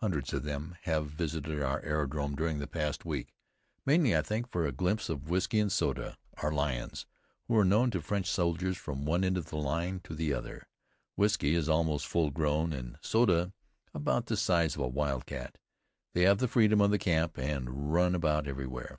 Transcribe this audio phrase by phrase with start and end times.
[0.00, 3.32] Hundreds of them have visited our aerodrome during the past week,
[3.86, 7.06] mainly, I think, for a glimpse of Whiskey and Soda, our lions,
[7.48, 10.68] who are known to French soldiers from one end of the line to the other.
[11.16, 13.54] Whiskey is almost full grown, and Soda
[13.94, 15.56] about the size of a wild cat.
[16.12, 18.98] They have the freedom of the camp and run about everywhere.